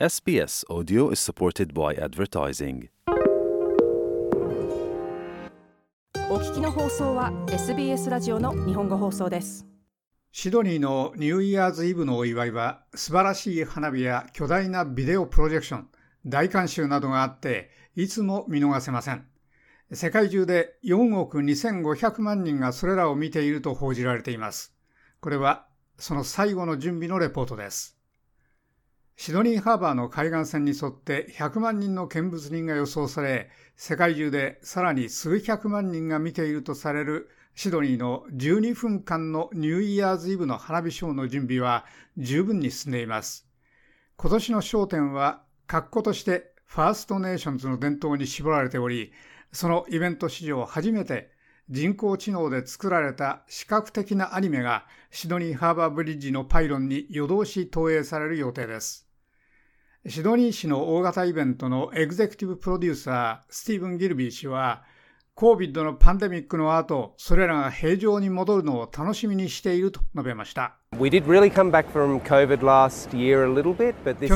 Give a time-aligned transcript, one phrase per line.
[0.00, 2.88] SBS Audio is supported by advertising.
[6.28, 9.64] お聞きの放送は SBS ラジオの日本語放送です
[10.32, 15.88] シドニーのニューイヤーズイブのお祝いは素晴らしい花火や巨大なビデオプロジェクション、
[16.26, 19.24] 大観衆などがあっていつも見逃せません。
[19.92, 24.74] 世界中で4億2500万人がそれらを見ていると報じられています。
[25.20, 25.68] これは
[25.98, 27.96] その最後の準備のレポートです。
[29.16, 41.84] シドニーハーバーの海岸線に沿って100万人の見物人が予想され、世界中でさらに数百万人が見ているとされるシドニーの12分間のニューイヤーズイブの花火ショーの準備は
[42.18, 43.46] 十分に進んでいます。
[44.16, 49.12] 今年の焦点は、格好としてファーストネーションズの伝統に絞られており、
[49.52, 51.30] そのイベント史上初めて
[51.70, 59.08] 人工知能で作られた視覚的なアニメがシドニーハーバーブリッジのパイロンに夜通し投影される予定です。
[60.06, 64.84] シドニー市の大型イベントのエグゼクティブプロデューサー、スティーブン・ギルビー氏は、
[65.36, 70.76] COVID のパンデミックの後、それらが平常に戻るのを楽しみにしていると述べました。
[70.92, 71.00] 去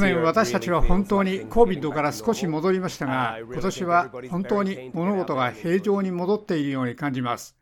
[0.00, 7.56] 年私たちは本当に COVID から少し戻りましたが、今年は本当に物事が平常に戻っているように感じます。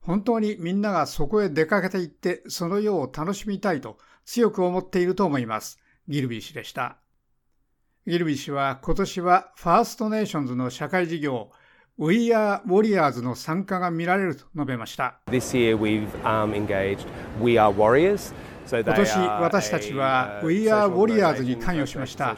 [0.00, 5.78] 本当にみんながそこへ出かけていって、その夜を楽しみたいと強く思っていると思います。
[6.08, 6.96] ギルビー氏でした。
[8.06, 11.50] ギルビー氏は今年はファーストネーションズの社会事業
[12.00, 15.18] We Are Warriors の参加が見られると述べました。
[15.26, 17.06] This year we've、um, engaged
[17.42, 18.32] We Are Warriors
[18.70, 22.36] 今年私たちは We Are Warriors に関与しました。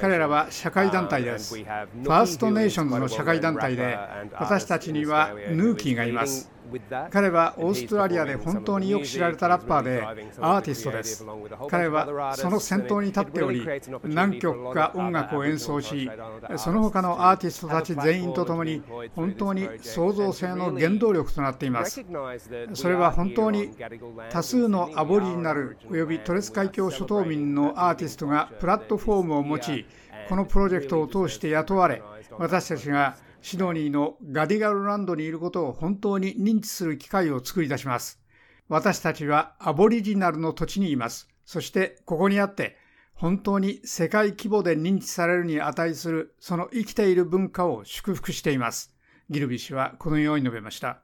[0.00, 1.54] 彼らは社会団体です。
[1.54, 3.98] ファーストネーションズの社会団体で
[4.38, 6.50] 私たちにはヌーキーがいます。
[7.10, 10.02] 彼はオーストラリアで本当によく知られたラッパーで
[10.40, 11.26] アーティストです。
[11.68, 13.66] 彼はその先頭に立っており、
[14.04, 16.10] 何曲か音楽を演奏し、
[16.56, 18.82] その他のアーティストたち全員と共に
[19.14, 22.04] 本当に創造性の原動力となっています。
[22.74, 23.70] それは本当に
[24.30, 29.86] 多数のアボリジナル及びトレス海峡諸島民のアーティストがプラットフォームを持ち、
[30.28, 32.02] このプロジェクトを通して雇われ、
[32.38, 38.20] 私たちがシドニーのガディガルランドにいることを本当に認知する機会を作り出します。
[38.68, 41.28] 私たちはアボリジナルの土地にいます。
[41.44, 42.76] そしてここにあって、
[43.14, 48.94] 本当に世界規模で認知されるに値するその生きている文化を祝福しています。
[49.28, 51.02] ギルビ氏はこのように述べました。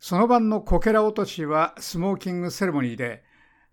[0.00, 3.22] その晩のこけら落としはスモーキングセレモニーで、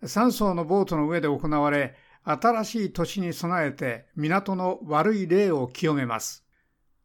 [0.03, 6.45] 3層のボートの上で行われ、新しい年に備えて港の悪い霊を清めます。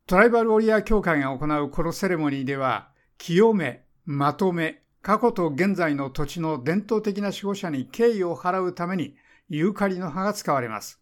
[0.06, 9.16] トライバルウォリアー協会が行うこのセレモニーでは、清め、まとめ、過去と現在の土地の伝統的な守護者に敬意を払うために、
[9.48, 11.00] ユーカリの葉が使われます。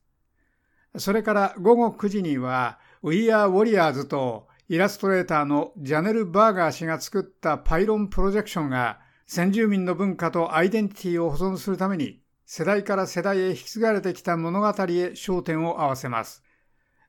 [0.99, 16.45] それから午後9時には、We Are Warriors とイラストレーターのジャネル・バーガー氏が作ったパイロンプロジェクションが先住民の文化とアイデンティティを保存するために世代から世代へ引き継がれてきた物語へ焦点を合わせます。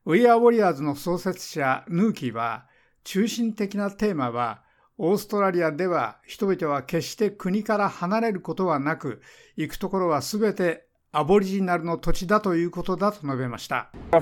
[0.05, 2.65] We Are Warriors の創設者ヌーキーは
[3.05, 4.61] 中心的なテーマは
[4.97, 9.21] オーストラリアでは人々は決して国から離れることはなく
[9.55, 13.91] 行くところはすべてアボリジナルの土地だということだと述べました。
[14.11, 14.19] そ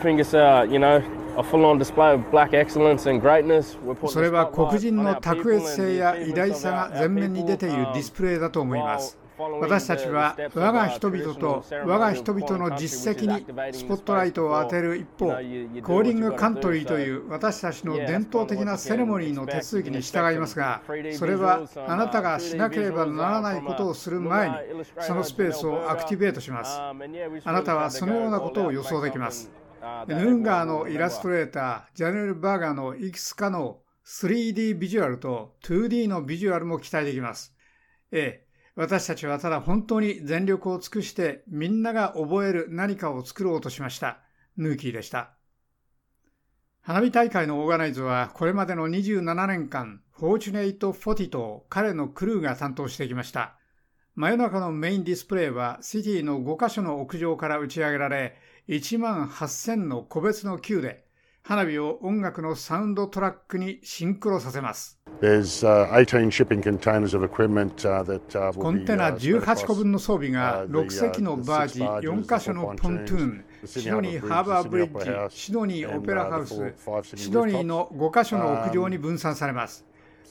[4.22, 9.18] れは黒人の卓越性や偉大さが前面に出ているディスプレイだと思います。
[9.62, 20.82] 私たちは我が人々と我が人々の実績にスポットライトを当てる一方、コーリングカントリーという私たちの伝統的なセレモニーの手続きに従いますが、
[21.14, 24.56] それはあなたがしなければならないことをする前に、
[25.00, 26.80] そのスペースをアクティベートします。
[26.80, 26.94] あ
[27.52, 29.52] なたはそのようなことを予想できます。
[30.08, 37.56] ヌンガーのイラストレーター、ジャネル・バーガーのいくつかの 3D ビジュアルと 2D のビジュアルも期待できます。
[38.12, 44.20] ええ、私たちはただ本当に全力を尽くしてみんなが覚える何かを作ろうとしました。
[44.58, 45.32] ヌーキーでした。
[46.82, 53.56] 花火大会のオーガナイズはこれまでの27年間、フォーチュネイト・フォティと彼のクルーが担当してきました。
[54.16, 58.36] 真夜中のメインディスプレイはシティの5カ所の屋上から打ち上げられ、
[58.68, 61.06] 1万8000の個別の球で
[61.44, 65.01] 花火を音楽のサウンドトラックにシンクロさせます。
[65.22, 65.30] コン
[68.86, 76.74] テナ18個分の装備が6隻のバージ、4カ所のポントゥーン、シドニーハーバーブリッジ、シドニーオペラハウス、
[77.16, 79.86] シドニーの5カ所の屋上に分散されます。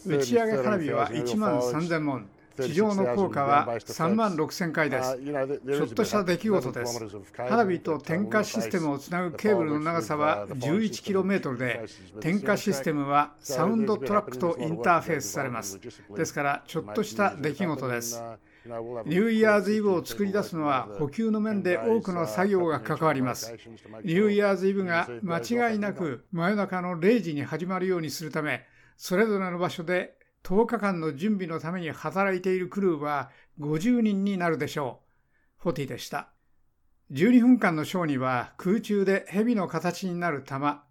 [0.04, 2.26] 打ち上げ花火は1万3000門、
[2.56, 5.18] 地上の効果は3万6000回です。
[5.18, 7.06] ちょっとした出来事です。
[7.36, 11.84] 花火と点火システムをつなぐケーブルの長さは 11km で、
[12.20, 15.80] 点火システムはサウンドトラックとインターフェースされます。
[16.16, 18.22] ですから、ちょっとした出来事です。
[18.66, 23.54] ニューイヤーズイブを作り出すのは補給の面で多くの作業が関わります。
[24.04, 28.66] ニューイヤーズイブが間違いなく真夜中の0時に始まるようにするため、
[28.98, 35.00] それぞれの場所で10日間の準備のために働いているクルーは50人になるでしょ
[35.58, 35.62] う。
[35.62, 36.30] フォティでした。
[37.12, 40.84] 12分間のショーには空中で蛇の形になる玉、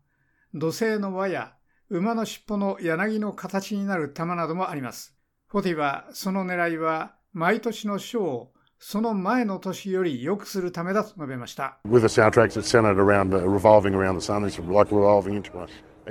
[0.53, 1.53] 土星の輪や
[1.89, 5.15] 馬の尻尾の柳の形になる玉などもあります。
[5.47, 11.79] フォティはその狙いは毎年のショーをその前の年より良くするためだと述べました。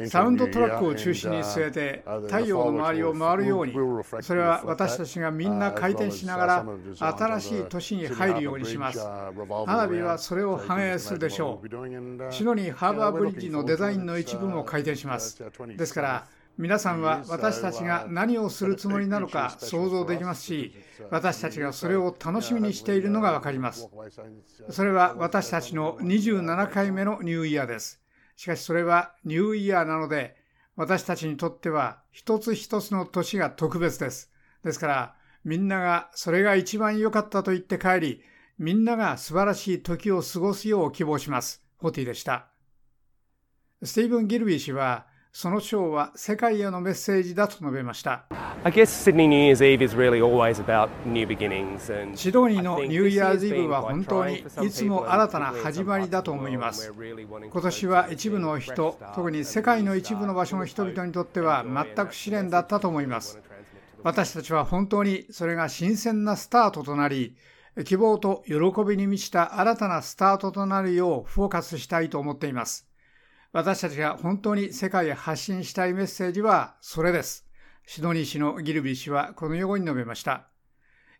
[0.06, 3.72] サウンドトラックを中心に据えて太陽の周りを回るように
[4.20, 9.00] それは私たちがみんな回転しながら新しい年に入るようにします。
[9.66, 12.32] 花火はそれを反映するでしょう。
[12.32, 15.42] シドニーハーバーブリッジのデザインの一部も回転します。
[15.76, 16.26] ですから
[16.58, 20.74] 皆さんは私たちが何をするつもりなのか想像できますし
[21.08, 23.88] 私たちがそれを楽しみにしているのが分かります。
[24.68, 28.00] それは私たちの27回目のニューイヤーです
[28.38, 30.36] しかしそれはニューイヤーなので、
[30.76, 34.30] 私たちにとっては一つ一つの年が特別です。
[34.64, 38.22] ですから、みんながそれが一番良かったと言って帰り、
[38.56, 41.64] みんなが素晴らしい時を過ごすよう希望します。
[41.78, 42.46] ホティでした。
[43.82, 48.24] スティーブン・ギルビー氏は、その章は世界へのメッセージだと述べました。
[52.14, 56.92] シドニーのニューイヤーズイブは本当にいつも新たな始まりだと思います。
[57.50, 63.38] 今年は一部の人、特に世界の一部の場所の人々にとっては全く試練だったと思います。
[64.02, 67.36] 私たちは本当にそれが新鮮なスタートとなり、
[67.84, 68.54] 希望と喜
[68.84, 72.87] びに満ちた新たなスタートとなるようフォーカスしたいと思っています。
[73.52, 77.46] 私たちが本当に世界へ発信したいメッセージはそれです。
[77.86, 80.48] シドニー氏のギルビー氏はこのように述べました。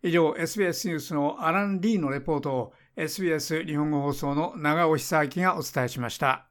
[0.02, 6.46] 以上、SBS ニュースのアラン・リーのレポートを SBS 日本語放送の長尾久明がお伝えしました。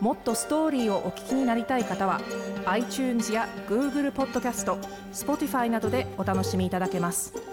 [0.00, 2.20] もっとストーリーをお聞きになりたい方は
[2.64, 4.78] iTunes や Google ポッドキャスト
[5.12, 7.49] Spotify などでお楽しみいただけます。